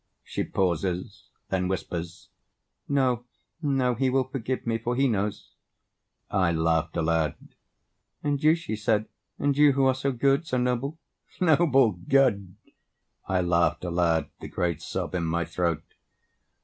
[0.23, 2.29] She pauses: then whispers:
[2.89, 3.25] "No,
[3.61, 5.53] no, He will forgive me, for He knows!"
[6.31, 7.35] I laughed aloud:
[8.23, 9.05] "And you," she said,
[9.37, 10.97] "and you, Who are so good, so noble"...
[11.39, 11.91] "Noble?
[11.91, 12.55] Good?"
[13.27, 15.83] I laughed aloud, the great sob in my throat.